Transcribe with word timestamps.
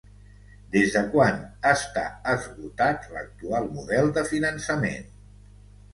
Des 0.75 0.93
de 0.95 1.03
quan 1.11 1.35
està 1.73 2.05
esgotat 2.35 3.07
l'actual 3.17 3.69
model 3.77 4.11
de 4.17 4.25
finançament? 4.35 5.07